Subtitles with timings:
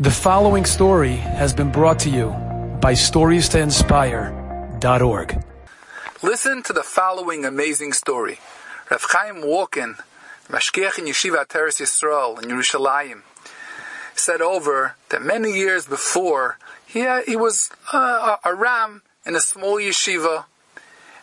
[0.00, 2.28] The following story has been brought to you
[2.80, 5.44] by StoriesToInspire.org.
[6.22, 8.38] Listen to the following amazing story.
[8.92, 9.98] Rav Chaim Walken,
[10.46, 13.22] Mashgiach in Yeshiva Ateres Yisrael in Yerushalayim,
[14.14, 19.40] said over that many years before he, had, he was uh, a ram in a
[19.40, 20.44] small yeshiva,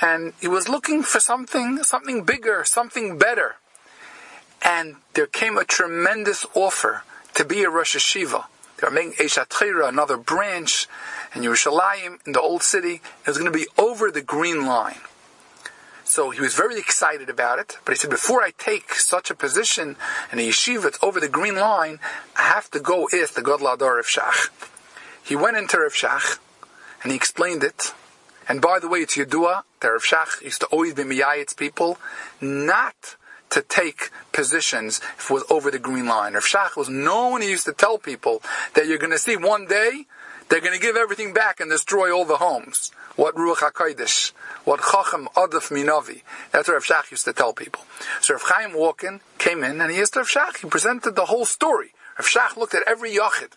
[0.00, 3.58] and he was looking for something, something bigger, something better.
[4.60, 7.04] And there came a tremendous offer
[7.34, 8.46] to be a Rosh Yeshiva.
[8.78, 10.86] They were making Eshat another branch
[11.34, 13.00] in Yerushalayim, in the old city.
[13.22, 15.00] It was going to be over the green line.
[16.04, 19.34] So he was very excited about it, but he said, before I take such a
[19.34, 19.96] position
[20.30, 21.98] in a yeshiva over the green line,
[22.36, 24.50] I have to go ask the Gadol HaDor of Shach.
[25.24, 26.38] He went into Rav Shach,
[27.02, 27.92] and he explained it.
[28.48, 31.98] And by the way, it's Yedua, that Rav Shach used to always be Miyayit's people,
[32.40, 33.16] not
[33.56, 36.34] to take positions if it was over the green line.
[36.34, 38.42] Rav Shach was known, he used to tell people
[38.74, 40.04] that you're going to see one day
[40.48, 42.92] they're going to give everything back and destroy all the homes.
[43.16, 44.32] What Ruach HaKodesh,
[44.64, 46.20] what Chacham Adif Minavi.
[46.52, 47.82] That's what Rav Shach used to tell people.
[48.20, 51.46] So Rav Chaim Walken came in and he asked Rav Shach, he presented the whole
[51.46, 51.94] story.
[52.18, 53.52] Rav Shach looked at every Yachid.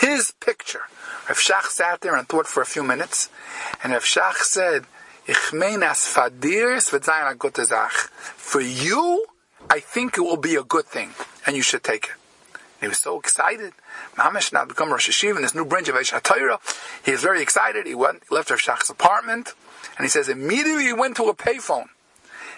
[0.00, 0.84] His picture.
[1.28, 3.28] Rav Shach sat there and thought for a few minutes,
[3.82, 4.86] and Rav Shach said,
[8.36, 9.24] for you,
[9.70, 11.10] I think it will be a good thing,
[11.46, 12.10] and you should take it.
[12.52, 13.72] And he was so excited.
[14.16, 16.60] Mamish now become Rosh HaYeshiva in this new branch of Eish
[17.04, 17.86] He was very excited.
[17.86, 19.54] He went, left Rav Shach's apartment,
[19.96, 21.86] and he says immediately he went to a payphone.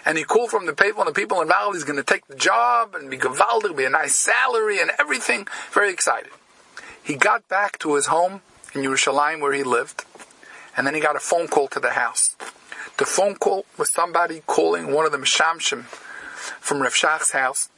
[0.05, 2.35] And he called from the payphone the people in Valley, he's going to take the
[2.35, 5.47] job and be gavaldig, be a nice salary and everything.
[5.71, 6.31] Very excited.
[7.03, 8.41] He got back to his home
[8.73, 10.03] in Yerushalayim where he lived,
[10.75, 12.35] and then he got a phone call to the house.
[12.97, 15.83] The phone call was somebody calling one of the Mishamshim
[16.59, 17.69] from Rav Shach's house.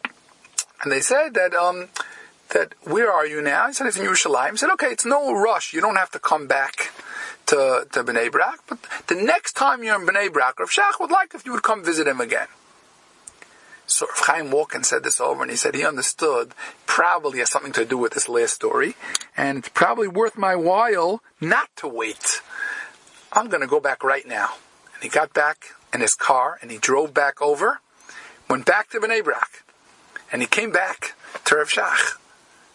[0.82, 1.90] And they said that, um,
[2.50, 3.68] that where are you now?
[3.68, 4.52] He said, it's in Yerushalayim.
[4.52, 5.74] He said, okay, it's no rush.
[5.74, 6.92] You don't have to come back
[7.48, 8.60] to, to Bnei Brak.
[8.68, 11.64] But the next time you're in Bnei Brak, Rav Shach would like if you would
[11.64, 12.48] come visit him again.
[13.88, 16.54] So Rav Chaim Walken said this over and he said he understood
[16.86, 18.96] probably has something to do with this last story.
[19.36, 22.42] And it's probably worth my while not to wait.
[23.34, 24.54] I'm going to go back right now.
[25.00, 27.80] And he got back in his car and he drove back over,
[28.50, 29.64] went back to Bnei Brak,
[30.30, 31.16] and he came back
[31.46, 32.18] to Rav Shach.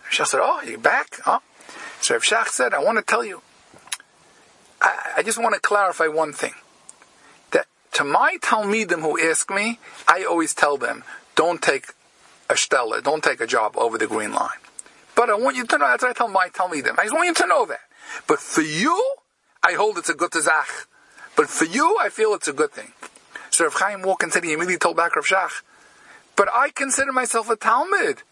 [0.05, 1.41] Rav Shach said, "Oh, you're back?" Huh?
[2.01, 3.43] So Rav Shach said, "I want to tell you.
[4.81, 6.55] I, I just want to clarify one thing.
[7.51, 11.05] That to my Talmidim who ask me, I always tell them,
[11.35, 11.89] don't take
[12.49, 14.61] a stella, don't take a job over the green line.
[15.15, 16.99] But I want you to know, that's what I tell my Talmidim.
[16.99, 17.81] I just want you to know that.
[18.27, 19.15] But for you,
[19.63, 20.87] I hold it's a good zach.
[21.37, 22.93] But for you, I feel it's a good thing.
[23.51, 25.63] So Rav Chaim Walken said, he immediately told back Rav Shach,
[26.37, 28.23] but I consider myself a Talmud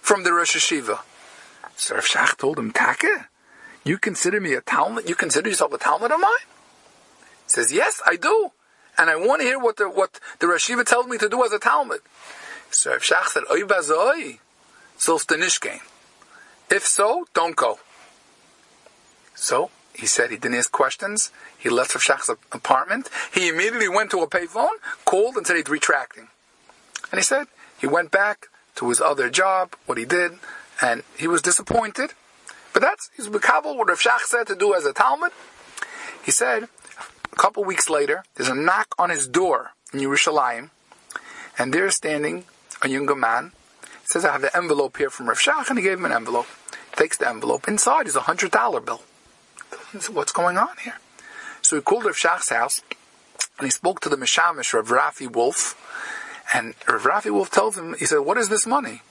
[0.00, 1.00] from the Rosh HaYeshiva.
[1.76, 3.28] So Rav Shach told him, Taka,
[3.84, 5.08] you consider me a Talmud?
[5.08, 6.30] You consider yourself a Talmud of mine?
[7.44, 8.50] He says, yes, I do.
[8.98, 11.42] And I want to hear what the, what the Rosh HaYeshiva tells me to do
[11.44, 12.00] as a Talmud.
[12.70, 14.38] So Rav Shach said, Oy bazoi.
[16.70, 17.78] If so, don't go.
[19.34, 21.30] So he said he didn't ask questions.
[21.58, 23.08] He left Rav Shach's apartment.
[23.32, 26.28] He immediately went to a payphone, called, and said he's retracting.
[27.10, 27.46] And he said
[27.78, 30.32] he went back to his other job, what he did,
[30.80, 32.14] and he was disappointed.
[32.72, 35.32] But that's he's Kabul what Rav Shach said to do as a Talmud.
[36.24, 36.68] He said
[37.32, 40.70] a couple weeks later, there's a knock on his door in Yerushalayim,
[41.58, 42.44] and there standing
[42.82, 43.52] a younger man.
[43.82, 46.12] He says, I have the envelope here from Rav Shach, and he gave him an
[46.12, 46.46] envelope.
[46.96, 47.68] Takes the envelope.
[47.68, 49.02] Inside is a hundred dollar bill.
[50.12, 50.98] What's going on here?
[51.62, 52.80] So he called Rav Shach's house
[53.58, 55.76] and he spoke to the Mishamish, Rav Rafi Wolf.
[56.54, 59.02] And Rav Rafi Wolf tells him, he said, what is this money?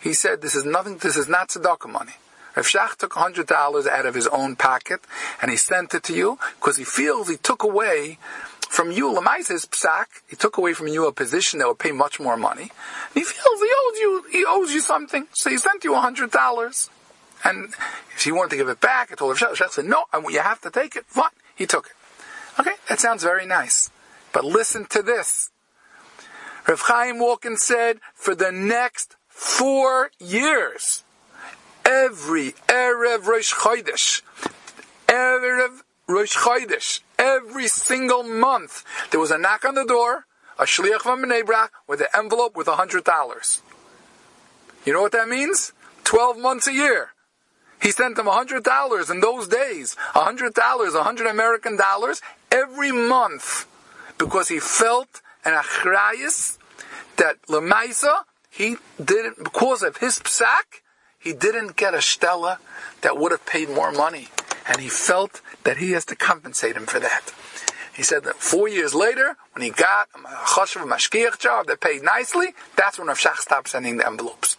[0.00, 2.12] He said, this is nothing, this is not tzedakah money.
[2.56, 5.00] Rav Shach took $100 out of his own pocket
[5.40, 8.18] and he sent it to you because he feels he took away
[8.70, 12.18] from you, Lamaisa's psak, he took away from you a position that would pay much
[12.18, 12.62] more money.
[12.62, 15.26] And he feels he owes you, he owes you something.
[15.34, 16.88] So he sent you $100.
[17.44, 17.74] And
[18.14, 20.60] if he wanted to give it back, I told Rav Shach, said, no, you have
[20.60, 21.04] to take it.
[21.06, 21.30] Fine.
[21.56, 21.92] He took it.
[22.60, 23.90] Okay, that sounds very nice.
[24.32, 25.50] But listen to this.
[26.68, 31.02] Rav Chaim Walken said, for the next four years,
[31.84, 34.22] every Erev Rosh Chodesh,
[35.08, 40.26] Erev Rosh Chodesh, every single month, there was a knock on the door,
[40.58, 43.62] a shliach from Bnei with an envelope with a hundred dollars.
[44.84, 45.72] You know what that means?
[46.04, 47.11] Twelve months a year.
[47.82, 53.66] He sent them $100 in those days, $100, 100 American dollars every month
[54.18, 56.58] because he felt an achrayas
[57.16, 60.82] that Lemaisa, he didn't, because of his psak,
[61.18, 62.60] he didn't get a Stella
[63.00, 64.28] that would have paid more money.
[64.68, 67.32] And he felt that he has to compensate him for that.
[67.92, 72.02] He said that four years later, when he got a choshev mashgiach job that paid
[72.02, 74.51] nicely, that's when Rav Shach stopped sending the envelopes.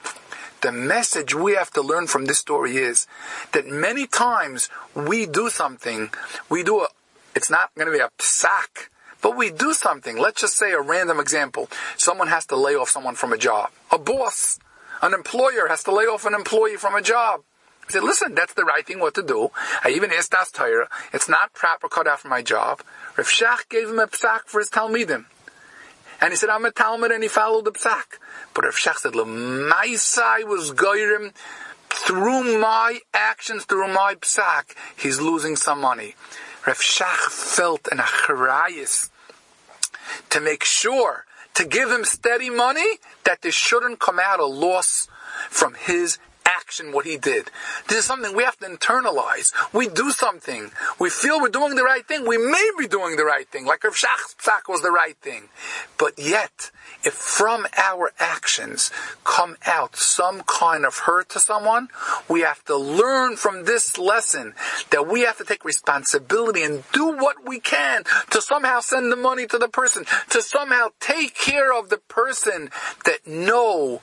[0.64, 3.06] The message we have to learn from this story is
[3.52, 6.10] that many times we do something,
[6.50, 6.88] we do a,
[7.36, 8.88] it's not going to be a psak,
[9.22, 10.18] but we do something.
[10.18, 11.70] Let's just say a random example.
[11.98, 13.72] Someone has to lay off someone from a job.
[13.92, 14.58] A boss,
[15.02, 17.42] an employer has to lay off an employee from a job.
[17.86, 19.52] I said, listen, that's the right thing what to do.
[19.84, 20.50] I even asked Das.
[21.12, 22.82] It's not proper cut out for my job.
[23.18, 25.26] Rav Shach gave him a psak for his Talmidim.
[26.22, 28.18] And he said, I'm a Talmud, and he followed the psak.
[28.54, 29.16] But Rav Shach said,
[30.00, 31.34] side was goyrim,
[31.90, 36.16] through my actions, through my psak, he's losing some money.
[36.66, 39.10] Rav Shach felt an acharayis
[40.30, 45.08] to make sure, to give him steady money, that there shouldn't come out a loss
[45.50, 46.18] from his
[46.64, 47.52] action what he did.
[47.88, 49.52] This is something we have to internalize.
[49.74, 50.72] We do something.
[51.00, 52.26] We feel we're doing the right thing.
[52.26, 55.50] We may be doing the right thing, like Rav Shach was the right thing.
[55.98, 56.72] But yet,
[57.04, 58.92] if from our actions
[59.26, 61.90] come out some kind of hurt to someone,
[62.30, 64.54] we have to learn from this lesson
[64.92, 69.18] that we have to take responsibility and do what we can to somehow send the
[69.18, 72.70] money to the person, to somehow take care of the person
[73.06, 74.02] that know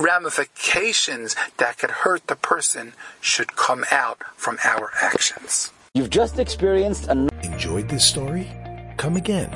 [0.00, 5.70] ramifications that could hurt the person should come out from our actions.
[5.94, 7.28] You've just experienced a.
[7.42, 8.50] Enjoyed this story?
[8.96, 9.50] Come again.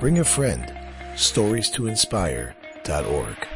[0.00, 0.72] Bring a friend.
[1.16, 3.48] Stories to inspire.org.